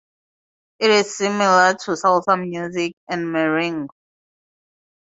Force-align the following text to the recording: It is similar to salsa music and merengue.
It 0.79 0.89
is 0.89 1.15
similar 1.15 1.75
to 1.75 1.91
salsa 1.91 2.35
music 2.35 2.95
and 3.07 3.25
merengue. 3.27 3.89